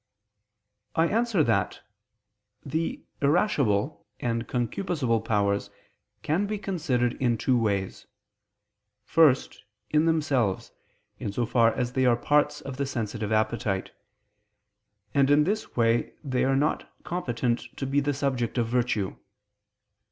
[0.95, 1.81] I answer that,
[2.65, 5.69] The irascible and concupiscible powers
[6.23, 8.07] can be considered in two ways.
[9.05, 10.71] First, in themselves,
[11.19, 13.91] in so far as they are parts of the sensitive appetite:
[15.13, 19.17] and in this way they are not competent to be the subject of virtue.